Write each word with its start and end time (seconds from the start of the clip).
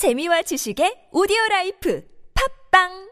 재미와 0.00 0.40
지식의 0.48 1.12
오디오 1.12 1.36
라이프. 1.50 2.00
팝빵 2.32 3.09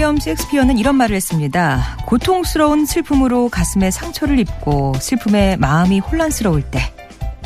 윌리엄 0.00 0.16
셰익스피어는 0.18 0.78
이런 0.78 0.94
말을 0.94 1.14
했습니다. 1.14 1.98
고통스러운 2.06 2.86
슬픔으로 2.86 3.50
가슴에 3.50 3.90
상처를 3.90 4.38
입고 4.38 4.94
슬픔에 4.98 5.56
마음이 5.56 5.98
혼란스러울 5.98 6.62
때 6.62 6.80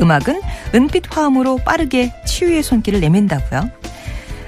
음악은 0.01 0.41
은빛 0.73 1.05
화음으로 1.11 1.57
빠르게 1.65 2.13
치유의 2.25 2.63
손길을 2.63 3.01
내민다고요. 3.01 3.71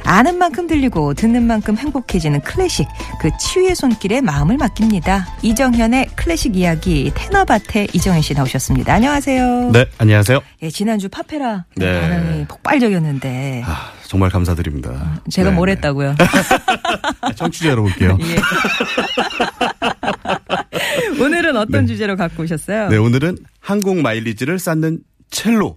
아는 0.04 0.38
만큼 0.38 0.68
들리고 0.68 1.14
듣는 1.14 1.42
만큼 1.48 1.76
행복해지는 1.76 2.42
클래식 2.42 2.86
그 3.20 3.30
치유의 3.38 3.74
손길에 3.74 4.20
마음을 4.20 4.56
맡깁니다. 4.56 5.26
이정현의 5.42 6.10
클래식 6.14 6.54
이야기 6.56 7.10
테너밭에 7.12 7.88
이정현 7.92 8.22
씨 8.22 8.34
나오셨습니다. 8.34 8.94
안녕하세요. 8.94 9.70
네, 9.72 9.86
안녕하세요. 9.98 10.40
예, 10.62 10.70
지난주 10.70 11.08
파페라 11.08 11.64
네. 11.74 12.00
반응이 12.00 12.44
폭발적이었는데 12.46 13.64
아, 13.66 13.90
정말 14.06 14.30
감사드립니다. 14.30 15.20
제가 15.28 15.50
네, 15.50 15.56
뭘 15.56 15.66
네. 15.66 15.72
했다고요? 15.72 16.14
청취자 17.36 17.68
여러분께요. 17.70 18.18
예. 18.20 18.36
오늘은 21.22 21.56
어떤 21.56 21.82
네. 21.82 21.86
주제로 21.92 22.16
갖고 22.16 22.42
오셨어요? 22.42 22.88
네, 22.88 22.96
오늘은 22.96 23.38
항공 23.60 24.02
마일리지를 24.02 24.58
쌓는 24.58 25.00
첼로. 25.30 25.76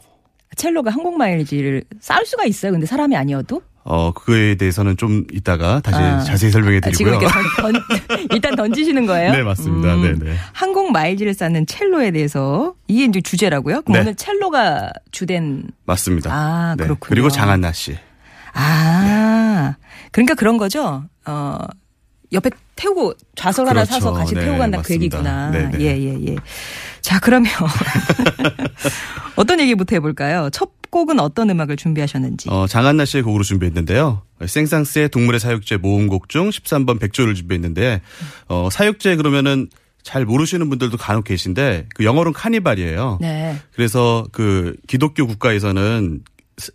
첼로가 0.55 0.91
항공 0.91 1.17
마일리지를 1.17 1.83
쌓을 1.99 2.25
수가 2.25 2.45
있어요. 2.45 2.71
근데 2.71 2.85
사람이 2.85 3.15
아니어도 3.15 3.61
어, 3.83 4.11
그거에 4.11 4.55
대해서는 4.55 4.97
좀 4.97 5.23
이따가 5.31 5.79
다시 5.79 5.97
아. 5.97 6.19
자세히 6.19 6.51
설명해 6.51 6.77
아, 6.83 6.89
드리고요. 6.91 7.15
이렇게 7.15 7.27
던, 7.27 7.73
던- 8.07 8.27
일단 8.31 8.55
던지시는 8.55 9.05
거예요? 9.05 9.31
네, 9.31 9.41
맞습니다. 9.41 9.95
음, 9.95 10.01
네, 10.01 10.13
네. 10.31 10.35
항공 10.53 10.91
마일리지를 10.91 11.33
쌓는 11.33 11.65
첼로에 11.65 12.11
대해서 12.11 12.75
이게 12.87 13.05
이제 13.05 13.21
주제라고요? 13.21 13.81
그럼 13.83 13.93
네. 13.93 13.99
오늘 14.01 14.15
첼로가 14.15 14.91
주된 15.11 15.63
맞습니다. 15.85 16.29
아, 16.31 16.75
네, 16.77 16.83
그렇군요. 16.83 17.09
그리고 17.09 17.29
장한나 17.29 17.71
씨. 17.71 17.97
아 18.53 19.75
그러니까 20.11 20.35
그런 20.35 20.57
거죠. 20.57 21.03
어 21.25 21.57
옆에 22.31 22.49
태우고 22.75 23.13
좌석 23.35 23.67
하나 23.67 23.83
그렇죠. 23.83 23.93
사서 23.93 24.13
같이 24.13 24.35
네, 24.35 24.41
태우고 24.41 24.59
간다 24.59 24.81
그. 24.81 24.93
얘기구나. 24.93 25.49
네, 25.51 25.69
네. 25.71 25.79
예 25.79 25.97
예 26.03 26.27
예. 26.27 26.35
자 27.01 27.19
그러면 27.19 27.51
어떤 29.35 29.59
얘기부터 29.59 29.95
해볼까요? 29.95 30.49
첫 30.51 30.69
곡은 30.91 31.19
어떤 31.19 31.49
음악을 31.49 31.75
준비하셨는지. 31.77 32.49
어, 32.49 32.67
장한나 32.67 33.05
씨의 33.05 33.23
곡으로 33.23 33.43
준비했는데요. 33.43 34.21
생상스의 34.45 35.09
동물의 35.09 35.39
사육제 35.39 35.77
모음곡 35.77 36.29
중 36.29 36.49
13번 36.49 36.99
백조를 36.99 37.35
준비했는데, 37.35 38.01
어, 38.47 38.69
사육제 38.71 39.15
그러면은 39.15 39.69
잘 40.01 40.25
모르시는 40.25 40.67
분들도 40.69 40.97
간혹 40.97 41.25
계신데, 41.25 41.87
그 41.93 42.03
영어로는 42.05 42.33
카니발이에요. 42.33 43.19
네. 43.21 43.57
그래서 43.73 44.25
그 44.31 44.75
기독교 44.87 45.27
국가에서는 45.27 46.21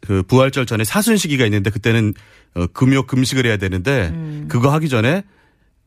그 0.00 0.22
부활절 0.22 0.66
전에 0.66 0.84
사순 0.84 1.16
시기가 1.16 1.44
있는데 1.46 1.70
그때는 1.70 2.14
어, 2.54 2.66
금요 2.68 3.04
금식을 3.06 3.46
해야 3.46 3.56
되는데 3.56 4.12
그거 4.48 4.70
하기 4.72 4.88
전에 4.88 5.24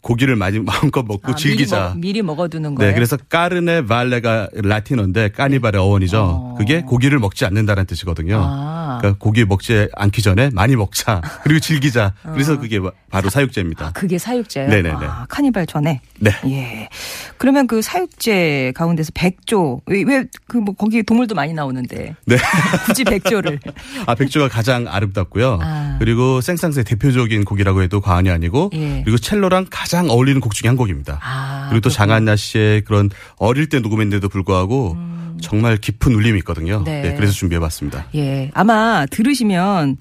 고기를 0.02 0.36
많이 0.36 0.60
마음껏 0.64 1.04
먹고 1.04 1.32
아, 1.32 1.36
즐기자. 1.36 1.78
미리, 1.78 1.90
먹, 1.90 2.00
미리 2.00 2.22
먹 2.22 2.40
어두는 2.40 2.76
거예요. 2.76 2.92
네, 2.92 2.96
그래서 2.96 3.18
까르네 3.18 3.86
발레가 3.86 4.50
라틴어인데 4.54 5.30
까니발의 5.30 5.82
어원이죠. 5.82 6.22
어. 6.22 6.56
그게 6.58 6.82
고기를 6.82 7.20
먹지 7.20 7.46
않는다는 7.46 7.86
뜻이거든요. 7.86 8.40
아. 8.42 8.98
그러니까 9.00 9.20
고기 9.20 9.44
먹지 9.46 9.90
않기 9.96 10.22
전에 10.22 10.50
많이 10.54 10.76
먹자. 10.76 11.22
그리고 11.44 11.60
즐기자. 11.60 12.14
그래서 12.24 12.60
그게 12.60 12.80
바로 13.10 13.30
사육제입니다. 13.30 13.88
아, 13.88 13.92
그게 13.92 14.18
사육제예요. 14.18 14.70
네네네. 14.70 15.06
아, 15.06 15.26
카니발 15.30 15.66
전에. 15.68 16.02
네. 16.20 16.32
예. 16.46 16.90
그러면 17.38 17.68
그 17.68 17.82
사육제 17.82 18.74
가운데서 18.76 19.12
백조 19.14 19.82
왜그 19.86 20.58
뭐 20.58 20.74
거기 20.74 21.04
동물도 21.04 21.36
많이 21.36 21.54
나오는데 21.54 22.16
네. 22.26 22.38
굳이 22.86 23.04
백조를 23.04 23.60
아, 24.06 24.16
백조가 24.16 24.48
가장 24.48 24.88
아름답고요. 24.88 25.60
아. 25.62 25.98
그리고 26.00 26.42
생상스의 26.42 26.86
대표적인 26.86 27.46
곡이라고 27.46 27.82
해도 27.82 28.02
과언이 28.02 28.30
아니고 28.30 28.72
예. 28.74 29.02
그리고 29.04 29.18
첼로랑 29.18 29.68
가장 29.70 29.97
어울리는 30.10 30.40
곡 30.42 30.54
중에 30.54 30.68
한 30.68 30.78
곡입니다. 30.78 31.20
아, 31.22 31.68
그리고 31.70 31.82
또. 31.82 31.90
장한나 31.90 32.36
씨의 32.36 32.82
그런 32.82 33.10
어릴 33.38 33.70
때 33.70 33.80
녹음했는데도 33.80 34.30
불구하고 34.30 34.98
정말 35.42 35.78
깊은 35.78 36.14
울림이 36.14 36.40
있거든요. 36.40 36.78
음. 36.78 36.84
네. 36.84 37.02
네, 37.02 37.16
그래서 37.16 37.34
준비해봤습니다. 37.34 38.08
예. 38.16 38.52
아마 38.54 39.06
들으시면 39.10 39.98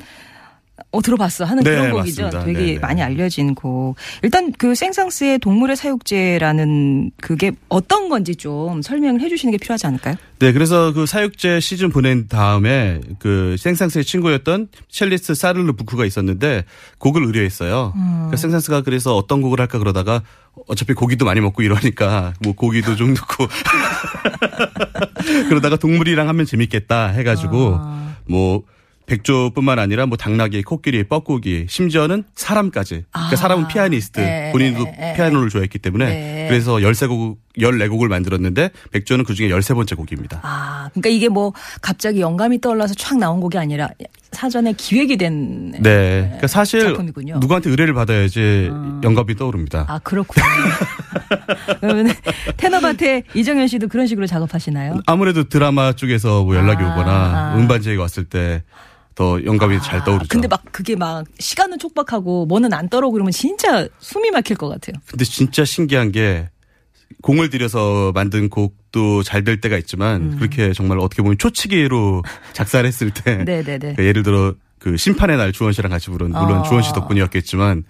어 0.92 1.00
들어봤어 1.00 1.44
하는 1.44 1.62
네, 1.62 1.70
그런 1.70 1.90
곡이죠. 1.92 2.24
맞습니다. 2.24 2.44
되게 2.44 2.58
네, 2.58 2.72
네. 2.74 2.78
많이 2.78 3.02
알려진 3.02 3.54
곡. 3.54 3.96
일단 4.22 4.52
그 4.52 4.74
생상스의 4.74 5.38
동물의 5.38 5.74
사육제라는 5.74 7.12
그게 7.20 7.52
어떤 7.68 8.10
건지 8.10 8.36
좀 8.36 8.82
설명을 8.82 9.20
해주시는 9.22 9.52
게 9.52 9.58
필요하지 9.58 9.86
않을까요? 9.86 10.16
네, 10.38 10.52
그래서 10.52 10.92
그 10.92 11.06
사육제 11.06 11.60
시즌 11.60 11.88
보낸 11.88 12.28
다음에 12.28 13.00
그 13.18 13.56
생상스의 13.58 14.04
친구였던 14.04 14.68
첼리스트 14.88 15.34
사르르 15.34 15.72
부크가 15.72 16.04
있었는데 16.04 16.64
곡을 16.98 17.24
의뢰했어요. 17.24 17.94
음. 17.96 18.12
그러니까 18.16 18.36
생상스가 18.36 18.82
그래서 18.82 19.16
어떤 19.16 19.40
곡을 19.40 19.60
할까 19.60 19.78
그러다가 19.78 20.22
어차피 20.68 20.92
고기도 20.92 21.24
많이 21.24 21.40
먹고 21.40 21.62
이러니까 21.62 22.34
뭐 22.40 22.54
고기도 22.54 22.96
좀 22.96 23.14
넣고 23.14 23.46
그러다가 25.48 25.76
동물이랑 25.76 26.28
하면 26.28 26.44
재밌겠다 26.44 27.08
해가지고 27.08 27.76
아. 27.78 28.16
뭐 28.26 28.62
백조뿐만 29.06 29.78
아니라 29.78 30.06
뭐 30.06 30.16
당나귀, 30.16 30.62
코끼리, 30.62 31.04
뻐꾸기, 31.04 31.66
심지어는 31.68 32.24
사람까지. 32.34 33.04
그러니까 33.10 33.32
아. 33.32 33.36
사람은 33.36 33.68
피아니스트, 33.68 34.20
네, 34.20 34.52
본인도 34.52 34.84
네, 34.84 34.96
네. 34.98 35.14
피아노를 35.14 35.48
좋아했기 35.48 35.78
때문에 35.78 36.04
네. 36.06 36.46
그래서 36.48 36.74
13곡, 36.74 37.36
14곡을 37.58 38.08
만들었는데 38.08 38.70
백조는 38.90 39.24
그중에 39.24 39.48
13번째 39.48 39.96
곡입니다. 39.96 40.40
아, 40.42 40.90
그러니까 40.92 41.08
이게 41.08 41.28
뭐 41.28 41.52
갑자기 41.80 42.20
영감이 42.20 42.60
떠올라서 42.60 42.94
촥 42.94 43.18
나온 43.18 43.40
곡이 43.40 43.56
아니라 43.56 43.88
사전에 44.32 44.74
기획이 44.76 45.16
된. 45.16 45.70
네. 45.80 46.24
그러니까 46.24 46.46
사실 46.48 46.80
작품이군요. 46.80 47.38
누구한테 47.38 47.70
의뢰를 47.70 47.94
받아야지 47.94 48.70
영감이 49.02 49.36
떠오릅니다. 49.36 49.86
아, 49.88 49.98
그렇군요. 50.00 50.44
그러면 51.80 52.12
테너밭에 52.56 53.22
이정현 53.34 53.68
씨도 53.68 53.88
그런 53.88 54.06
식으로 54.06 54.26
작업하시나요? 54.26 55.00
아무래도 55.06 55.44
드라마 55.44 55.92
쪽에서 55.92 56.44
뭐 56.44 56.56
연락이 56.56 56.82
아. 56.82 56.92
오거나 56.92 57.56
음반제가 57.56 58.02
왔을 58.02 58.24
때 58.24 58.62
더 59.16 59.42
영감이 59.44 59.80
잘 59.82 60.04
떠오르죠. 60.04 60.28
근데 60.28 60.46
막 60.46 60.62
그게 60.70 60.94
막 60.94 61.24
시간은 61.38 61.78
촉박하고 61.78 62.46
뭐는 62.46 62.72
안 62.72 62.88
떨어 62.88 63.10
그러면 63.10 63.32
진짜 63.32 63.88
숨이 63.98 64.30
막힐 64.30 64.56
것 64.56 64.68
같아요. 64.68 64.94
근데 65.08 65.24
진짜 65.24 65.64
신기한 65.64 66.12
게 66.12 66.48
공을 67.22 67.50
들여서 67.50 68.12
만든 68.14 68.48
곡도 68.50 69.22
잘 69.22 69.42
될 69.42 69.60
때가 69.60 69.76
있지만 69.78 70.22
음. 70.22 70.36
그렇게 70.38 70.72
정말 70.72 70.98
어떻게 70.98 71.22
보면 71.22 71.38
초치기로 71.38 72.22
작사를 72.52 72.86
했을 72.86 73.10
때 73.10 73.36
네네네. 73.44 73.78
그러니까 73.78 74.04
예를 74.04 74.22
들어 74.22 74.54
그 74.78 74.96
심판의 74.96 75.36
날 75.38 75.52
주원 75.52 75.72
씨랑 75.72 75.90
같이 75.90 76.10
부른 76.10 76.30
물론 76.30 76.58
어. 76.58 76.62
주원 76.64 76.82
씨 76.82 76.92
덕분이었겠지만 76.92 77.84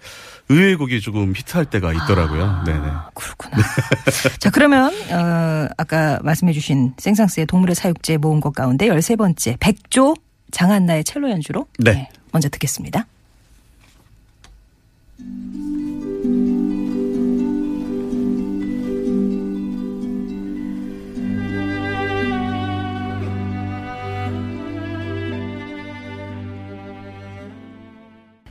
의외의 0.49 0.75
곡이 0.77 1.01
조금 1.01 1.33
히트할 1.35 1.65
때가 1.65 1.91
있더라고요. 1.93 2.63
네네. 2.65 2.79
아, 2.79 3.09
그렇구나. 3.13 3.57
자, 4.39 4.49
그러면, 4.49 4.93
어, 5.11 5.67
아까 5.77 6.19
말씀해주신 6.23 6.93
생상스의 6.97 7.47
동물의 7.47 7.75
사육제 7.75 8.15
모음곡 8.17 8.55
가운데 8.55 8.87
13 8.87 9.17
번째, 9.17 9.57
백조 9.59 10.15
장한나의 10.51 11.03
첼로 11.03 11.29
연주로. 11.29 11.67
네. 11.79 12.09
먼저 12.31 12.49
듣겠습니다. 12.49 13.05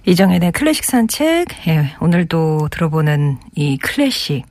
이정현의 0.09 0.53
클래식 0.53 0.85
산책. 0.85 1.49
예, 1.67 1.95
오늘도 2.01 2.69
들어보는 2.71 3.39
이 3.57 3.77
클래식. 3.79 4.45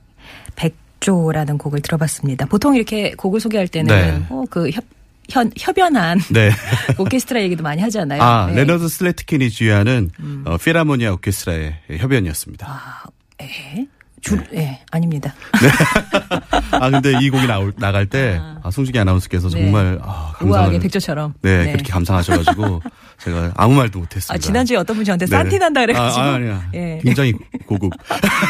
백조 0.54 0.86
백조라는 1.06 1.58
곡을 1.58 1.80
들어봤습니다. 1.80 2.46
보통 2.46 2.74
이렇게 2.74 3.12
곡을 3.12 3.40
소개할 3.40 3.68
때는 3.68 3.94
네. 3.94 4.26
어, 4.30 4.44
그 4.50 4.70
협, 4.70 4.84
현, 5.30 5.50
협연한 5.56 6.20
네. 6.30 6.50
오케스트라 6.98 7.40
얘기도 7.42 7.62
많이 7.62 7.82
하잖아요. 7.82 8.22
아, 8.22 8.46
네. 8.46 8.52
음. 8.52 8.56
레너드 8.56 8.88
슬래트킨이 8.88 9.50
지휘하는 9.50 10.10
어, 10.44 10.56
필하모니아 10.56 11.12
오케스트라의 11.12 11.76
협연이었습니다. 11.98 12.66
아, 12.68 13.02
예. 13.42 13.86
줄, 14.22 14.44
예, 14.54 14.80
아닙니다. 14.90 15.34
아 16.72 16.90
근데 16.90 17.12
이 17.20 17.30
곡이 17.30 17.46
나올 17.46 17.72
나갈 17.76 18.06
때 18.06 18.40
아, 18.40 18.70
송중기 18.70 18.98
아나운서께서 18.98 19.48
네. 19.50 19.62
정말 19.62 20.00
아, 20.02 20.32
감상을 20.34 20.50
우아하게 20.50 20.78
백조처럼. 20.80 21.34
네, 21.42 21.70
그렇게 21.70 21.92
감상하셔가지고 21.92 22.82
제가 23.18 23.52
아무 23.56 23.74
말도 23.74 23.98
못했습니다. 23.98 24.34
아, 24.34 24.38
지난주에 24.38 24.76
어떤 24.76 24.96
분이 24.96 25.04
저한테. 25.06 25.26
산티 25.26 25.58
난다 25.58 25.80
그래가지고. 25.80 26.20
아, 26.20 26.24
아, 26.24 26.34
아니야. 26.34 26.70
예. 26.74 27.00
굉장히 27.02 27.32
고급. 27.66 27.92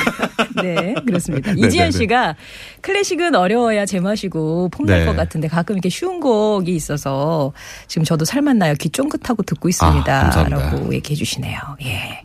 네, 0.62 0.94
그렇습니다. 1.06 1.52
네, 1.52 1.66
이지연 1.66 1.90
네, 1.90 1.90
네. 1.90 1.98
씨가 1.98 2.36
클래식은 2.80 3.34
어려워야 3.34 3.86
제맛이고 3.86 4.68
폼날 4.70 5.00
네. 5.00 5.06
것 5.06 5.16
같은데 5.16 5.48
가끔 5.48 5.76
이렇게 5.76 5.88
쉬운 5.88 6.20
곡이 6.20 6.74
있어서 6.74 7.52
지금 7.86 8.04
저도 8.04 8.24
살맛나요. 8.24 8.74
귀 8.74 8.90
쫑긋하고 8.90 9.42
듣고 9.42 9.68
있습니다. 9.68 10.30
아. 10.36 10.48
라고 10.48 10.92
얘기해 10.94 11.16
주시네요. 11.16 11.58
예. 11.84 12.22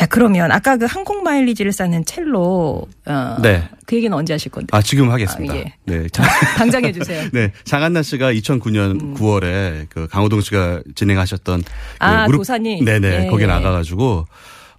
자, 0.00 0.06
그러면 0.06 0.50
아까 0.50 0.78
그 0.78 0.86
항공 0.86 1.22
마일리지를 1.22 1.72
쌓는 1.72 2.06
첼로, 2.06 2.88
어, 3.04 3.36
네. 3.42 3.68
그 3.84 3.96
얘기는 3.96 4.16
언제 4.16 4.32
하실 4.32 4.50
건데? 4.50 4.68
아 4.74 4.80
지금 4.80 5.10
하겠습니다. 5.10 5.52
아, 5.52 5.56
예. 5.58 5.74
네. 5.84 6.06
당장 6.56 6.86
해주세요. 6.86 7.28
네, 7.34 7.52
장한나 7.64 8.02
씨가 8.02 8.32
2009년 8.32 9.14
9월에 9.18 9.88
그 9.90 10.08
강호동 10.08 10.40
씨가 10.40 10.84
진행하셨던 10.94 11.60
그 11.62 11.70
음. 11.70 11.74
아, 11.98 12.26
도산이? 12.26 12.82
네네 12.82 13.24
예, 13.24 13.28
거기 13.28 13.42
예. 13.42 13.46
나가가지고 13.46 14.24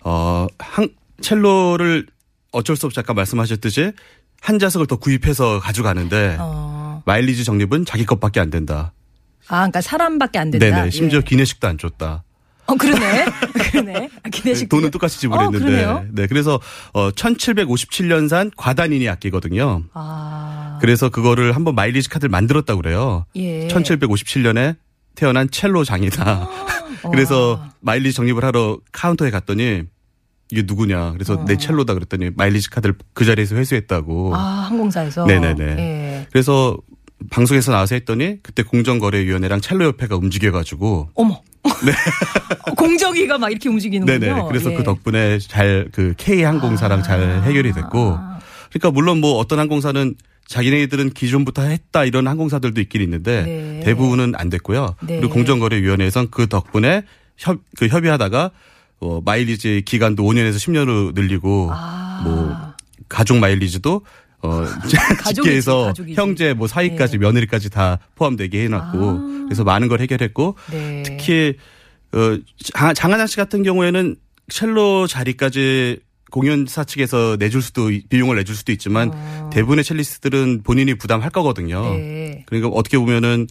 어한 0.04 0.90
첼로를 1.22 2.08
어쩔 2.52 2.76
수 2.76 2.88
없이 2.88 3.00
아까 3.00 3.14
말씀하셨듯이 3.14 3.92
한 4.42 4.58
자석을 4.58 4.88
더 4.88 4.96
구입해서 4.96 5.60
가져가는데 5.60 6.38
어. 6.40 7.04
마일리지 7.06 7.44
적립은 7.44 7.86
자기 7.86 8.08
것밖에 8.08 8.40
안 8.40 8.50
된다. 8.50 8.92
아, 9.50 9.58
그러니까 9.58 9.82
사람밖에 9.82 10.40
안 10.40 10.50
된다. 10.50 10.66
네네 10.66 10.90
심지어 10.90 11.20
예. 11.20 11.24
기내식도 11.24 11.68
안 11.68 11.78
줬다. 11.78 12.24
어, 12.68 12.76
그러네. 12.76 13.26
그러네. 13.72 14.10
아, 14.24 14.30
기내식. 14.30 14.70
돈은 14.70 14.92
똑같이 14.92 15.18
어, 15.18 15.20
지불했는데 15.20 15.60
그러네요. 15.60 16.06
네 16.12 16.28
그래서 16.28 16.60
어 16.94 17.12
1757년산 17.12 18.52
과단인이 18.56 19.08
악기거든요. 19.10 19.84
아. 19.94 20.78
그래서 20.82 21.10
그거를 21.10 21.56
한번 21.56 21.76
마일리지 21.76 22.10
카드를 22.10 22.30
만들었다고 22.30 22.82
그래요. 22.82 23.26
예. 23.36 23.68
1757년에 23.68 24.76
태어난 25.16 25.50
첼로 25.50 25.84
장이다. 25.84 26.48
그래서 27.12 27.62
마일리지 27.82 28.16
적립을 28.16 28.44
하러 28.46 28.78
카운터에 28.92 29.32
갔더니 29.32 29.84
이게 30.52 30.64
누구냐. 30.66 31.12
그래서 31.14 31.44
내 31.46 31.58
첼로다 31.58 31.94
그랬더니 31.94 32.32
마일리지 32.36 32.70
카드를 32.70 32.96
그 33.14 33.26
자리에서 33.26 33.56
회수했다고. 33.56 34.36
아, 34.36 34.40
항공사에서. 34.40 35.26
네네네. 35.26 35.64
예. 35.64 36.28
그래서 36.32 36.78
방송에서 37.30 37.72
나와서 37.72 37.96
했더니 37.96 38.42
그때 38.44 38.64
공정거래위원회랑 38.64 39.62
첼로협회가 39.62 40.16
움직여가지고 40.16 41.10
어머. 41.16 41.42
공정위가 42.78 43.38
막 43.38 43.50
이렇게 43.50 43.70
움직이는군요. 43.70 44.20
네네. 44.20 44.42
그래서 44.48 44.72
예. 44.72 44.76
그 44.76 44.84
덕분에 44.84 45.40
잘 45.40 45.90
그 45.92 46.14
K 46.18 46.44
항공사랑 46.44 47.04
잘 47.04 47.44
해결이 47.44 47.74
됐고. 47.74 48.18
그러니까 48.70 48.92
물론 48.92 49.20
뭐 49.20 49.38
어떤 49.38 49.60
항공사는 49.60 50.16
자기네들은 50.48 51.12
기존부터 51.12 51.62
했다 51.64 52.04
이런 52.06 52.28
항공사들도 52.28 52.82
있긴 52.82 53.02
있는데 53.02 53.44
네. 53.44 53.80
대부분은 53.86 54.34
안 54.36 54.50
됐고요. 54.50 54.96
네. 55.02 55.18
그리고 55.20 55.34
공정거래위원회에선 55.34 56.30
그 56.30 56.48
덕분에 56.48 57.04
협, 57.38 57.60
그 57.78 57.88
협의하다가 57.88 58.52
어, 59.00 59.22
마일리지 59.24 59.84
기간도 59.86 60.24
5년에서 60.24 60.56
10년으로 60.56 61.16
늘리고 61.16 61.70
아. 61.72 62.22
뭐 62.24 62.56
가족 63.10 63.38
마일리지도 63.38 64.02
어 64.44 64.66
직계에서 65.36 65.86
가족이지. 65.88 66.16
형제 66.20 66.54
뭐 66.54 66.68
사이까지 66.68 67.14
네. 67.14 67.18
며느리까지 67.20 67.70
다 67.70 68.00
포함되게 68.16 68.64
해놨고 68.66 68.98
아. 69.10 69.44
그래서 69.46 69.64
많은 69.64 69.88
걸 69.88 70.00
해결했고 70.02 70.56
네. 70.72 71.04
특히 71.06 71.56
어 72.14 72.38
장- 72.74 72.94
장하나 72.94 73.28
씨 73.28 73.36
같은 73.38 73.64
경우에는 73.64 74.16
첼로 74.50 75.08
자리까지 75.08 76.00
공연사 76.32 76.84
측에서 76.84 77.36
내줄 77.40 77.62
수도 77.62 77.92
있- 77.92 78.08
비용을 78.10 78.38
내줄 78.38 78.56
수도 78.56 78.72
있지만 78.72 79.12
대부분의 79.52 79.84
첼리스트들은 79.84 80.62
본인이 80.64 80.94
부담할 80.96 81.30
거거든요. 81.30 81.78
어. 81.80 81.94
네. 81.94 82.44
그러니까 82.48 82.70
어떻게 82.70 82.98
보면은 82.98 83.48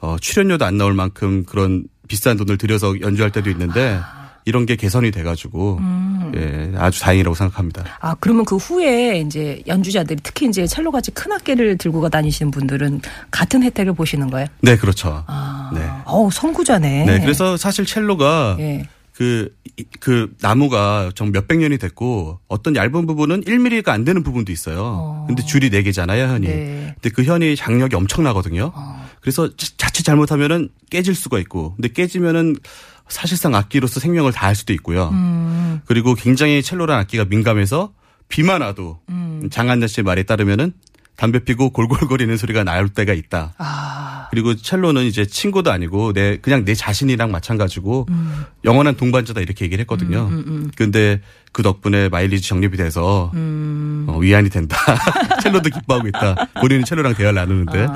어 0.00 0.16
출연료도 0.20 0.64
안 0.64 0.76
나올 0.76 0.92
만큼 0.94 1.44
그런 1.44 1.84
비싼 2.08 2.36
돈을 2.36 2.58
들여서 2.58 3.00
연주할 3.00 3.32
때도 3.32 3.48
있는데 3.50 3.98
이런 4.44 4.66
게 4.66 4.76
개선이 4.76 5.10
돼가지고 5.10 5.78
음. 5.80 6.03
예 6.36 6.72
아주 6.76 7.00
다행이라고 7.00 7.34
생각합니다. 7.34 7.84
아, 8.00 8.14
그러면 8.20 8.44
그 8.44 8.56
후에 8.56 9.20
이제 9.20 9.62
연주자들이 9.66 10.20
특히 10.22 10.46
이제 10.48 10.66
첼로 10.66 10.90
같이 10.90 11.10
큰 11.12 11.32
악기를 11.32 11.78
들고 11.78 12.08
다니시는 12.08 12.50
분들은 12.50 13.00
같은 13.30 13.62
혜택을 13.62 13.92
보시는 13.94 14.30
거예요? 14.30 14.46
네 14.62 14.76
그렇죠. 14.76 15.24
아. 15.26 15.70
네. 15.74 15.80
어우, 16.04 16.30
선구자네. 16.30 17.04
네 17.06 17.20
그래서 17.20 17.56
사실 17.56 17.84
첼로가 17.86 18.56
예. 18.60 18.88
그, 19.12 19.54
이- 19.76 19.84
그 20.00 20.34
나무가 20.40 21.10
정 21.14 21.30
몇백 21.30 21.58
년이 21.58 21.78
됐고 21.78 22.40
어떤 22.48 22.74
얇은 22.74 23.06
부분은 23.06 23.42
1mm가 23.44 23.90
안 23.90 24.04
되는 24.04 24.24
부분도 24.24 24.50
있어요. 24.50 24.80
어. 24.82 25.24
근데 25.28 25.44
줄이 25.44 25.70
4개잖아요, 25.70 26.28
현이. 26.30 26.46
네. 26.48 26.94
근데 27.00 27.10
그 27.14 27.22
현이 27.22 27.54
장력이 27.54 27.94
엄청나거든요. 27.94 28.72
어. 28.74 29.04
그래서 29.20 29.48
자- 29.56 29.68
자칫 29.76 30.02
잘못하면은 30.02 30.68
깨질 30.90 31.14
수가 31.14 31.38
있고 31.38 31.74
근데 31.76 31.88
깨지면은 31.88 32.56
사실상 33.08 33.54
악기로서 33.54 34.00
생명을 34.00 34.32
다할 34.32 34.54
수도 34.54 34.72
있고요. 34.72 35.10
음. 35.10 35.80
그리고 35.86 36.14
굉장히 36.14 36.62
첼로란 36.62 36.98
악기가 37.00 37.24
민감해서 37.24 37.92
비만 38.28 38.62
와도 38.62 39.00
음. 39.08 39.48
장한나 39.50 39.86
씨의 39.86 40.04
말에 40.04 40.22
따르면은 40.22 40.72
담배 41.16 41.38
피고 41.38 41.70
골골거리는 41.70 42.36
소리가 42.36 42.64
나올 42.64 42.88
때가 42.88 43.12
있다. 43.12 43.54
아. 43.58 44.28
그리고 44.30 44.54
첼로는 44.56 45.04
이제 45.04 45.24
친구도 45.24 45.70
아니고 45.70 46.12
내 46.12 46.38
그냥 46.38 46.64
내 46.64 46.74
자신이랑 46.74 47.30
마찬가지고 47.30 48.06
음. 48.10 48.44
영원한 48.64 48.96
동반자다 48.96 49.40
이렇게 49.40 49.64
얘기를 49.64 49.80
했거든요. 49.82 50.28
근데 50.76 51.20
그 51.52 51.62
덕분에 51.62 52.08
마일리지 52.08 52.48
정립이 52.48 52.76
돼서 52.76 53.30
음. 53.34 54.06
어, 54.08 54.18
위안이 54.18 54.50
된다. 54.50 54.76
첼로도 55.40 55.70
기뻐하고 55.70 56.08
있다. 56.08 56.34
본인은 56.60 56.84
첼로랑 56.84 57.14
대화를 57.14 57.36
나누는데. 57.36 57.86
아, 57.86 57.92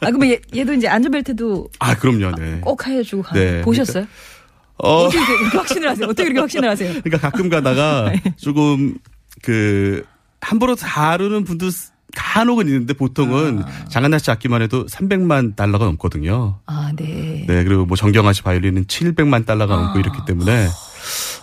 아, 0.00 0.06
그러면 0.06 0.30
얘, 0.30 0.40
얘도 0.56 0.72
이제 0.72 0.88
안전벨트도 0.88 1.68
그럼요. 1.98 2.34
네. 2.36 2.60
꼭 2.62 2.86
해주고 2.86 3.22
가. 3.22 3.34
네, 3.34 3.60
보셨어요? 3.60 4.06
어, 4.82 5.04
어떻게 5.04 5.18
이렇게 5.18 5.58
확신을 5.58 5.88
하세요? 5.90 6.06
어떻게 6.06 6.24
그렇게 6.24 6.40
확신을 6.40 6.68
하세요? 6.70 6.88
그러니까 7.02 7.18
가끔 7.18 7.50
가다가 7.50 8.10
네. 8.24 8.34
조금 8.36 8.94
그 9.42 10.04
함부로 10.40 10.74
다루는 10.74 11.44
분도 11.44 11.68
간혹은 12.14 12.66
있는데 12.68 12.94
보통은 12.94 13.62
아. 13.64 13.84
장한나 13.88 14.18
씨 14.18 14.30
악기만 14.30 14.62
해도 14.62 14.86
300만 14.86 15.56
달러가 15.56 15.84
넘거든요. 15.84 16.58
아, 16.66 16.92
네. 16.96 17.44
네, 17.46 17.64
그리고 17.64 17.86
뭐 17.86 17.96
정경화 17.96 18.32
씨 18.32 18.42
바이올린은 18.42 18.86
700만 18.86 19.46
달러가 19.46 19.76
넘고 19.76 19.98
이렇기 19.98 20.18
때문에 20.26 20.68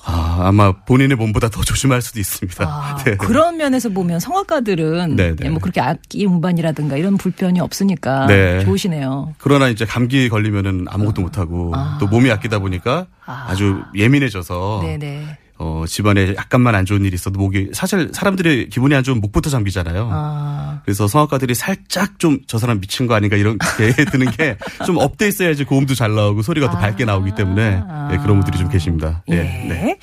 아, 0.05 0.39
아마 0.43 0.71
본인의 0.71 1.17
몸보다 1.17 1.50
더 1.50 1.62
조심할 1.62 2.01
수도 2.01 2.19
있습니다. 2.19 2.65
아, 2.65 2.95
네. 3.03 3.17
그런 3.17 3.57
면에서 3.57 3.89
보면 3.89 4.19
성악가들은 4.19 5.15
네, 5.17 5.36
네. 5.36 5.45
예, 5.45 5.50
뭐 5.50 5.59
그렇게 5.59 5.81
악기 5.81 6.25
운반이라든가 6.25 6.96
이런 6.95 7.17
불편이 7.17 7.59
없으니까 7.59 8.27
네. 8.27 8.63
좋으시네요. 8.63 9.36
그러나 9.38 9.67
이제 9.67 9.86
감기 9.86 10.29
걸리면은 10.29 10.86
아무것도 10.88 11.21
못 11.21 11.38
하고 11.38 11.74
또 12.00 12.07
몸을 12.07 12.31
아끼다 12.31 12.59
보니까 12.59 13.07
아. 13.25 13.47
아. 13.50 13.55
주 13.55 13.81
예민해져서 13.95 14.81
네네. 14.83 15.38
어, 15.59 15.83
집안에 15.87 16.35
약간만 16.35 16.75
안 16.75 16.85
좋은 16.85 17.03
일이 17.05 17.15
있어도 17.15 17.39
목이 17.39 17.69
사실 17.73 18.09
사람들이 18.13 18.69
기분이 18.69 18.93
안 18.95 19.03
좋으면 19.03 19.21
목부터 19.21 19.49
잠기잖아요. 19.49 20.09
아, 20.11 20.81
그래서 20.85 21.07
성악가들이 21.07 21.55
살짝 21.55 22.19
좀 22.19 22.39
저 22.47 22.57
사람 22.59 22.79
미친 22.79 23.07
거 23.07 23.15
아닌가 23.15 23.35
이런 23.35 23.57
게 23.77 23.91
드는 24.11 24.29
게 24.31 24.57
좀 24.85 24.97
업돼 24.97 25.27
있어야지 25.27 25.63
고음도 25.63 25.95
잘 25.95 26.13
나오고 26.13 26.41
소리가 26.43 26.69
더 26.69 26.77
밝게 26.77 27.05
나오기 27.05 27.33
때문에 27.35 27.81
예, 28.11 28.17
그런 28.17 28.39
분들이 28.39 28.57
좀 28.57 28.69
계십니다. 28.69 29.23
예. 29.29 29.35
예, 29.37 29.67
네. 29.67 29.99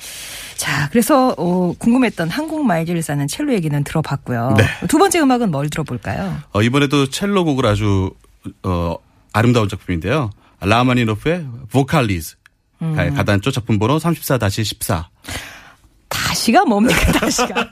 자, 0.57 0.87
그래서 0.89 1.33
어, 1.37 1.73
궁금했던 1.77 2.29
한국 2.29 2.65
말기를 2.65 3.01
싸는 3.01 3.27
첼로 3.27 3.53
얘기는 3.53 3.83
들어봤고요. 3.83 4.55
네. 4.57 4.65
두 4.87 4.97
번째 4.97 5.19
음악은 5.21 5.51
뭘 5.51 5.69
들어볼까요? 5.69 6.37
어, 6.53 6.61
이번에도 6.61 7.09
첼로 7.09 7.43
곡을 7.45 7.65
아주 7.65 8.11
어, 8.63 8.95
아름다운 9.33 9.67
작품인데요. 9.69 10.29
라마니노프의 10.61 11.45
보칼리즈 11.71 12.35
음. 12.93 13.13
가단조 13.15 13.51
작품 13.51 13.79
번호 13.79 13.97
34-14. 13.97 15.05
다시가 16.07 16.65
뭡니까, 16.65 17.11
다시가? 17.13 17.71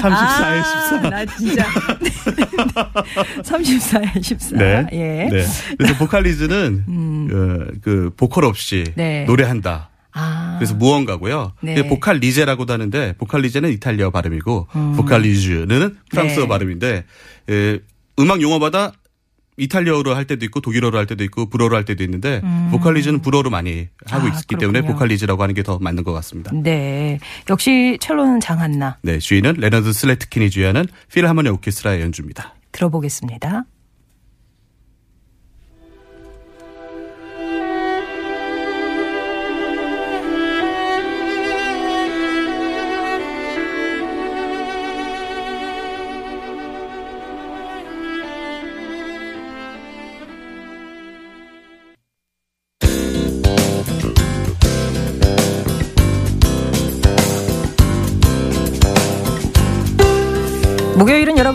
34에 0.00 0.12
아, 0.12 0.62
14. 0.62 1.10
나 1.10 1.24
진짜. 1.24 1.64
34에 3.42 4.22
14. 4.22 4.56
네. 4.56 4.86
예. 4.92 5.28
네. 5.30 5.46
그래서 5.78 5.96
보칼리즈는 5.98 6.84
그, 7.28 7.72
그 7.82 8.10
보컬 8.16 8.44
없이 8.44 8.84
네. 8.96 9.24
노래한다. 9.24 9.90
아. 10.12 10.56
그래서 10.58 10.74
무언가고요. 10.74 11.52
네. 11.60 11.86
보칼리제라고도 11.88 12.72
하는데 12.72 13.14
보칼리제는 13.18 13.70
이탈리아 13.70 14.10
발음이고 14.10 14.68
보칼리즈는 14.96 15.96
프랑스어 16.10 16.42
네. 16.42 16.48
발음인데 16.48 17.04
예, 17.50 17.78
음악 18.18 18.40
용어마다 18.40 18.92
이탈리아어로 19.56 20.14
할 20.14 20.24
때도 20.26 20.44
있고 20.46 20.60
독일어로 20.60 20.96
할 20.98 21.06
때도 21.06 21.22
있고 21.24 21.48
불어로 21.48 21.76
할 21.76 21.84
때도 21.84 22.02
있는데 22.04 22.40
보칼리즈는 22.70 23.20
불어로 23.22 23.50
많이 23.50 23.88
하고 24.06 24.26
음. 24.26 24.32
아, 24.32 24.38
있기 24.38 24.56
때문에 24.56 24.80
그렇군요. 24.80 24.92
보칼리즈라고 24.94 25.42
하는 25.42 25.54
게 25.54 25.62
더 25.64 25.78
맞는 25.78 26.04
것 26.04 26.12
같습니다. 26.12 26.50
네. 26.54 27.18
역시 27.48 27.96
첼로는 28.00 28.40
장한나 28.40 28.98
네, 29.02 29.18
지휘는 29.18 29.54
레너드 29.58 29.92
슬래트킨이 29.92 30.50
주연하는 30.50 30.86
필하모니 31.12 31.48
오케스트라의 31.48 32.02
연주입니다. 32.02 32.54
들어보겠습니다. 32.72 33.64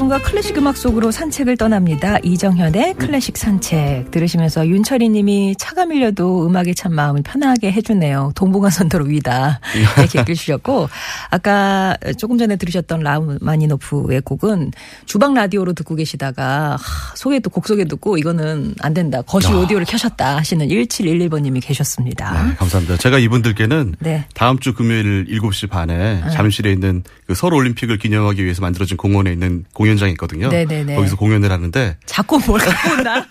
여러분과 0.10 0.20
클래식 0.24 0.58
음악 0.58 0.76
속으로 0.76 1.12
산책을 1.12 1.56
떠납니다. 1.56 2.18
이정현의 2.24 2.96
클래식 2.96 3.38
산책 3.38 4.12
들으시면서 4.12 4.68
윤철이 4.68 5.08
님이 5.10 5.56
차가 5.58 5.86
밀려도 5.86 6.48
음악에 6.48 6.74
참 6.74 6.94
마음을 6.94 7.22
편하게 7.22 7.72
해주네요. 7.72 8.34
동북아 8.36 8.72
선도로 8.72 9.06
위다. 9.06 9.60
이렇게 9.98 10.24
글 10.26 10.36
주셨고 10.36 10.90
아까 11.30 11.96
조금 12.18 12.38
전에 12.38 12.56
들으셨던 12.56 13.02
라우마니노프의 13.02 14.22
곡은 14.22 14.72
주방 15.06 15.36
라디오로 15.36 15.74
듣고 15.74 15.96
계시다가 15.96 16.72
하, 16.72 17.16
소개 17.16 17.40
또곡 17.40 17.68
소개 17.68 17.86
듣고 17.86 18.18
이거는 18.18 18.76
안 18.82 18.94
된다. 18.94 19.22
거실 19.22 19.54
오디오를 19.54 19.86
켜셨다 19.86 20.38
하시는 20.38 20.68
1711번 20.68 21.42
님이 21.42 21.60
계셨습니다. 21.60 22.48
네, 22.48 22.56
감사합니다. 22.56 22.98
제가 22.98 23.20
이분들께는 23.20 23.96
네. 24.00 24.26
다음 24.34 24.58
주 24.60 24.74
금요일 24.74 25.26
7시 25.26 25.70
반에 25.70 26.24
잠실에 26.34 26.72
있는 26.72 27.04
그 27.28 27.36
서울 27.36 27.54
올림픽을 27.54 28.00
기념하기 28.00 28.44
위해서 28.44 28.62
만들어진 28.62 28.98
공원에 28.98 29.32
있는 29.32 29.66
공연 29.74 29.99
장이 30.00 30.14
있거든요. 30.14 30.50
네네네. 30.50 30.96
거기서 30.96 31.16
공연을 31.18 31.52
하는데 31.52 31.98
자꾸 32.06 32.40
뭘 32.46 32.60
갖고 32.60 32.92
온다. 32.98 33.26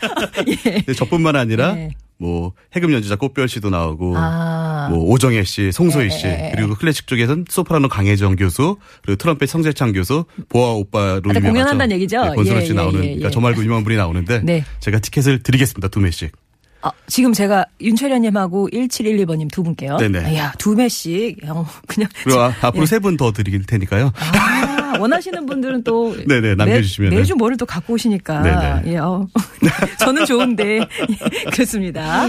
예. 0.89 0.93
저뿐만 0.93 1.37
아니라 1.37 1.73
네. 1.75 1.91
뭐 2.19 2.53
해금 2.75 2.93
연주자 2.93 3.17
꽃별 3.17 3.49
씨도 3.49 3.71
나오고 3.71 4.15
아. 4.17 4.89
뭐 4.91 5.05
오정혜 5.05 5.45
씨, 5.45 5.71
송소희 5.71 6.07
예, 6.07 6.11
씨 6.11 6.27
예, 6.27 6.31
예. 6.31 6.53
그리고 6.55 6.75
클래식 6.75 7.07
쪽에서는 7.07 7.45
소프라노 7.49 7.89
강혜정 7.89 8.37
교수 8.37 8.77
그리고 9.03 9.17
트럼펫 9.17 9.49
성재창 9.49 9.93
교수 9.93 10.25
보아 10.49 10.73
오빠로 10.73 11.07
아, 11.07 11.17
유명하죠. 11.17 11.41
공연한다는 11.41 11.95
얘기죠? 11.97 12.25
네, 12.25 12.35
권순호 12.35 12.61
예, 12.61 12.65
씨 12.65 12.71
예, 12.71 12.75
나오는 12.75 12.99
예, 12.99 13.05
그러니까 13.05 13.27
예. 13.29 13.31
저 13.31 13.41
말고 13.41 13.63
유명한 13.63 13.85
분이 13.85 13.97
나오는데 13.97 14.41
네. 14.43 14.65
제가 14.81 14.99
티켓을 14.99 15.43
드리겠습니다 15.43 15.89
두 15.89 16.01
매씩. 16.01 16.33
아, 16.81 16.91
지금 17.09 17.33
제가 17.33 17.65
윤철현님하고 17.81 18.69
1712번님 18.73 19.51
두 19.51 19.63
분께요. 19.65 19.97
네네. 19.97 20.37
야, 20.37 20.53
두 20.59 20.75
매씩. 20.77 21.39
어, 21.49 21.67
그냥. 21.89 22.09
그리고 22.23 22.41
아, 22.41 22.55
앞으로 22.61 22.83
예. 22.83 22.87
세분 22.87 23.17
더 23.17 23.33
드릴 23.33 23.65
테니까요. 23.65 24.13
아, 24.15 24.78
원하시는 24.99 25.47
분들은 25.47 25.85
또. 25.85 26.17
네네, 26.27 26.55
남겨주시면은. 26.57 27.17
매, 27.19 27.25
주 27.25 27.35
뭐를 27.35 27.57
또 27.57 27.67
갖고 27.67 27.95
오시니까. 27.95 28.43
네네. 28.43 28.93
예, 28.95 28.99
어. 28.99 29.27
저는 30.01 30.25
좋은데. 30.27 30.79
예, 30.79 31.51
그렇습니다. 31.51 32.27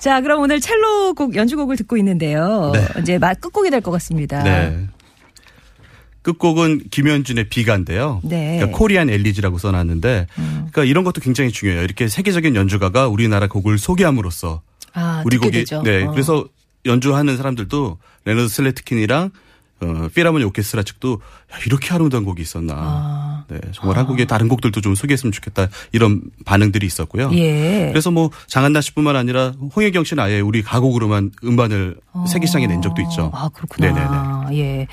자, 0.00 0.20
그럼 0.20 0.40
오늘 0.40 0.60
첼로 0.60 1.14
곡, 1.14 1.34
연주곡을 1.36 1.76
듣고 1.76 1.96
있는데요. 1.96 2.72
네. 2.74 2.86
이제 3.00 3.18
막 3.18 3.40
끝곡이 3.40 3.70
될 3.70 3.80
것 3.80 3.90
같습니다. 3.92 4.42
네. 4.42 4.86
끝곡은 6.22 6.88
김현준의 6.90 7.48
비가인데요. 7.50 8.20
네. 8.24 8.54
음. 8.54 8.58
그러니까 8.58 8.78
코리안 8.78 9.08
엘리지라고 9.10 9.58
써놨는데, 9.58 10.26
그러니까 10.34 10.84
이런 10.84 11.04
것도 11.04 11.20
굉장히 11.20 11.52
중요해요. 11.52 11.82
이렇게 11.84 12.08
세계적인 12.08 12.56
연주가가 12.56 13.06
우리나라 13.06 13.46
곡을 13.46 13.78
소개함으로써 13.78 14.62
아, 14.92 15.22
우리 15.24 15.36
곡이 15.38 15.52
되죠. 15.52 15.82
네 15.82 16.04
어. 16.04 16.10
그래서 16.10 16.46
연주하는 16.84 17.36
사람들도 17.36 17.98
레너드 18.24 18.48
슬래트킨이랑 18.48 19.30
어, 19.80 20.08
필하모니아 20.14 20.44
오케스트라 20.44 20.82
측도 20.82 21.20
야, 21.52 21.56
이렇게 21.66 21.92
아름다운 21.92 22.24
곡이 22.24 22.40
있었나. 22.40 22.74
아. 22.76 23.44
네 23.48 23.60
정말 23.72 23.98
한국의 23.98 24.26
다른 24.26 24.48
곡들도 24.48 24.80
좀 24.80 24.94
소개했으면 24.94 25.30
좋겠다 25.30 25.68
이런 25.92 26.22
반응들이 26.44 26.84
있었고요. 26.86 27.30
예. 27.34 27.88
그래서 27.90 28.10
뭐 28.10 28.30
장한나 28.48 28.80
씨뿐만 28.80 29.14
아니라 29.14 29.52
홍혜경 29.76 30.04
씨는 30.04 30.22
아예 30.22 30.40
우리 30.40 30.62
가곡으로만 30.62 31.30
음반을 31.44 31.96
세계 32.26 32.46
시장에 32.46 32.66
낸 32.66 32.82
적도 32.82 33.02
있죠. 33.02 33.30
아, 33.34 33.48
그렇구나. 33.50 33.92
네네네. 33.92 34.58
예. 34.58 34.86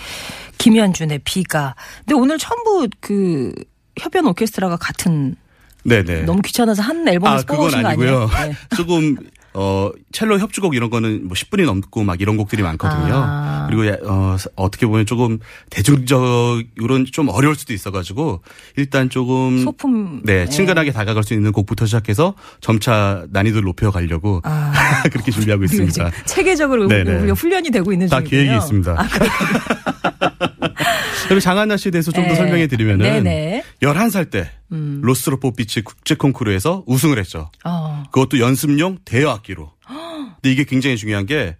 김현준의 0.57 1.21
비가. 1.23 1.75
근데 1.99 2.13
오늘 2.13 2.37
처음부 2.37 2.89
그 2.99 3.53
협연 3.97 4.27
오케스트라가 4.27 4.77
같은 4.77 5.35
네네. 5.83 6.23
너무 6.23 6.41
귀찮아서 6.41 6.81
한 6.81 7.07
앨범에서 7.07 7.43
아, 7.43 7.45
뽑아오신 7.45 7.81
거 7.81 7.87
아니고요. 7.87 8.27
네. 8.27 8.53
조금 8.75 9.17
어 9.55 9.91
첼로 10.11 10.39
협주곡 10.39 10.73
이런 10.75 10.89
거는 10.89 11.27
뭐 11.27 11.33
10분이 11.35 11.65
넘고 11.65 12.03
막 12.03 12.19
이런 12.21 12.37
곡들이 12.37 12.63
많거든요. 12.63 13.13
아. 13.15 13.65
그리고 13.69 13.87
야- 13.87 13.97
어 14.03 14.35
어떻게 14.55 14.85
보면 14.87 15.05
조금 15.05 15.39
대중적으로는 15.69 17.05
좀 17.11 17.29
어려울 17.29 17.55
수도 17.55 17.71
있어 17.73 17.91
가지고 17.91 18.41
일단 18.75 19.09
조금 19.09 19.63
소품. 19.63 20.21
네, 20.23 20.47
친근하게 20.49 20.91
다가갈 20.91 21.23
수 21.23 21.33
있는 21.33 21.51
곡부터 21.51 21.85
시작해서 21.85 22.33
점차 22.61 23.25
난이도를 23.31 23.63
높여 23.65 23.91
가려고 23.91 24.41
아. 24.43 24.71
그렇게 25.11 25.31
준비하고 25.31 25.63
있습니다. 25.65 26.11
체계적으로 26.25 26.87
네네. 26.87 27.29
훈련이 27.31 27.69
되고 27.71 27.91
있는 27.93 28.07
다 28.07 28.17
중이군요. 28.19 28.41
계획이 28.43 28.57
있습니다. 28.57 28.95
아, 28.99 29.07
그리고 31.27 31.39
장한나 31.39 31.77
씨에 31.77 31.91
대해서 31.91 32.11
좀더 32.11 32.29
네. 32.29 32.35
설명해 32.35 32.67
드리면은 32.67 33.23
네네. 33.23 33.63
음. 33.65 33.87
11살 33.87 34.29
때 34.29 34.49
로스트로포 34.69 35.51
비치 35.53 35.81
국제 35.81 36.15
콩쿠르에서 36.15 36.83
우승을 36.87 37.19
했죠. 37.19 37.51
어. 37.63 38.03
그것도 38.11 38.39
연습용 38.39 38.97
대여 39.05 39.29
악기로. 39.29 39.71
근데 40.43 40.51
이게 40.51 40.63
굉장히 40.63 40.97
중요한 40.97 41.25
게 41.25 41.55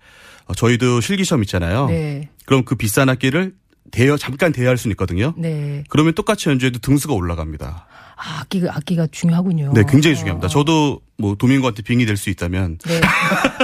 어, 0.45 0.53
저희도 0.53 1.01
실기 1.01 1.23
시험 1.23 1.41
있잖아요. 1.43 1.87
네. 1.87 2.29
그럼 2.45 2.65
그 2.65 2.75
비싼 2.75 3.09
악기를 3.09 3.53
대여 3.91 4.17
잠깐 4.17 4.51
대여할 4.51 4.77
수는 4.77 4.93
있거든요. 4.93 5.33
네. 5.37 5.83
그러면 5.89 6.13
똑같이 6.13 6.49
연주해도 6.49 6.79
등수가 6.79 7.13
올라갑니다. 7.13 7.87
아, 8.15 8.39
악기가, 8.41 8.75
악기가 8.75 9.07
중요하군요. 9.11 9.73
네, 9.73 9.83
굉장히 9.87 10.15
어. 10.15 10.19
중요합니다. 10.19 10.47
저도 10.47 11.01
뭐 11.17 11.35
도민고한테 11.35 11.83
빙의 11.83 12.05
될수 12.05 12.29
있다면 12.29 12.79
네. 12.85 13.01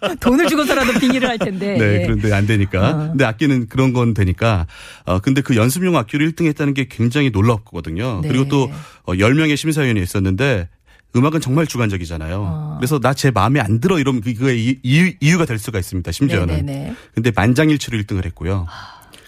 돈을 0.20 0.46
주고서라도 0.48 0.98
빙의를 0.98 1.28
할 1.28 1.38
텐데. 1.38 1.76
네, 1.78 2.00
예. 2.00 2.02
그런데 2.06 2.32
안 2.32 2.46
되니까. 2.46 2.90
어. 2.90 2.96
근데 3.10 3.24
악기는 3.24 3.68
그런 3.68 3.92
건 3.92 4.14
되니까. 4.14 4.66
어, 5.04 5.18
근데 5.20 5.40
그 5.40 5.56
연습용 5.56 5.96
악기로 5.96 6.24
1등 6.26 6.46
했다는 6.46 6.74
게 6.74 6.86
굉장히 6.88 7.30
놀랍거든요. 7.30 8.20
네. 8.22 8.28
그리고 8.28 8.48
또 8.48 8.70
어, 9.04 9.12
10명의 9.14 9.56
심사위원이 9.56 10.00
있었는데 10.02 10.68
음악은 11.16 11.40
정말 11.40 11.66
주관적이잖아요. 11.66 12.36
어. 12.40 12.76
그래서 12.78 12.98
나 13.00 13.14
제 13.14 13.30
마음에 13.30 13.58
안 13.60 13.80
들어 13.80 13.98
이러면 13.98 14.22
이- 14.24 14.78
이유, 14.82 15.12
이유가 15.20 15.44
될 15.44 15.58
수가 15.58 15.78
있습니다. 15.78 16.10
심지어는. 16.12 16.54
네네네. 16.64 16.94
근데 17.14 17.32
만장일치로 17.34 17.98
1등을 17.98 18.24
했고요. 18.26 18.66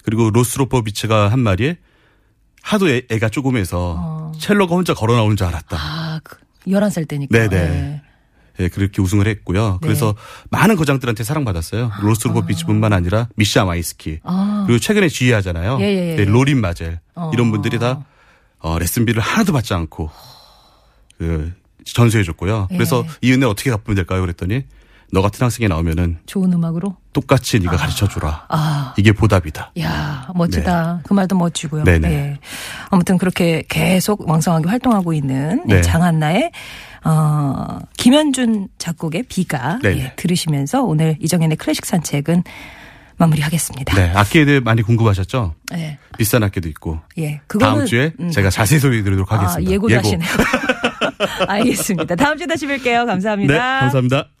그리고 0.03 0.29
로스로포비치가 0.31 1.29
한 1.29 1.39
말이 1.41 1.75
하도 2.61 2.89
애, 2.89 3.01
가 3.19 3.27
조그매서 3.29 4.31
첼로가 4.39 4.75
혼자 4.75 4.93
걸어 4.93 5.15
나오는 5.15 5.35
줄 5.35 5.45
알았다. 5.47 5.77
아, 5.77 6.19
그, 6.23 6.37
11살 6.67 7.05
때니까. 7.07 7.37
네네. 7.37 7.49
네. 7.69 8.01
예, 8.59 8.67
그렇게 8.67 9.01
우승을 9.01 9.27
했고요. 9.27 9.71
네. 9.73 9.77
그래서 9.81 10.15
많은 10.51 10.75
거장들한테 10.75 11.23
사랑받았어요. 11.23 11.91
로스로포비치뿐만 12.01 12.93
아니라 12.93 13.27
미샤 13.35 13.65
마이스키. 13.65 14.19
아. 14.23 14.63
그리고 14.67 14.79
최근에 14.79 15.09
지휘하잖아요. 15.09 15.77
예, 15.81 15.85
예, 15.85 16.11
예. 16.11 16.15
네, 16.15 16.25
로린 16.25 16.61
마젤. 16.61 16.99
어. 17.15 17.31
이런 17.33 17.51
분들이 17.51 17.79
다 17.79 18.05
어, 18.59 18.77
레슨비를 18.79 19.21
하나도 19.21 19.53
받지 19.53 19.73
않고 19.73 20.09
그 21.17 21.51
전수해줬고요. 21.85 22.67
예. 22.71 22.75
그래서 22.75 23.05
이 23.21 23.31
은혜 23.31 23.45
어떻게 23.45 23.69
갚으면 23.71 23.95
될까요? 23.95 24.21
그랬더니 24.21 24.63
너 25.11 25.21
같은 25.21 25.43
학생이 25.43 25.67
나오면은 25.67 26.17
좋은 26.25 26.51
음악으로? 26.53 26.97
똑같이 27.13 27.59
네가 27.59 27.75
가르쳐 27.75 28.07
주라. 28.07 28.47
아. 28.49 28.95
이게 28.97 29.11
보답이다. 29.11 29.71
야 29.79 30.27
멋지다. 30.33 31.01
그 31.03 31.13
말도 31.13 31.37
멋지고요. 31.37 31.83
네. 31.83 31.99
네네. 31.99 32.13
예. 32.13 32.39
아무튼 32.89 33.19
그렇게 33.19 33.63
계속 33.69 34.27
왕성하게 34.27 34.69
활동하고 34.69 35.13
있는 35.13 35.63
네. 35.67 35.81
장한나의 35.81 36.51
어, 37.05 37.79
김현준 37.97 38.69
작곡의 38.77 39.23
비가 39.23 39.79
네네. 39.79 39.99
예, 39.99 40.13
들으시면서 40.15 40.83
오늘 40.83 41.17
이정현의 41.19 41.57
클래식 41.57 41.85
산책은 41.85 42.43
마무리하겠습니다. 43.17 43.95
네, 43.95 44.11
악기에 44.15 44.45
대해 44.45 44.59
많이 44.59 44.81
궁금하셨죠? 44.81 45.53
예. 45.73 45.97
비싼 46.17 46.43
악기도 46.43 46.67
있고. 46.69 46.99
예. 47.17 47.41
그거는 47.47 47.75
다음 47.75 47.85
주에 47.85 48.13
음, 48.19 48.31
제가 48.31 48.49
자세히 48.49 48.79
소개드리도록 48.79 49.31
아, 49.31 49.37
하겠습니다. 49.37 49.71
예고도 49.71 49.95
하시네요. 49.95 50.29
알겠습니다. 51.47 52.15
다음 52.15 52.37
주에 52.37 52.47
다시 52.47 52.65
뵐게요. 52.65 53.05
감사합니다. 53.05 53.53
네, 53.53 53.59
감사합니다. 53.59 54.32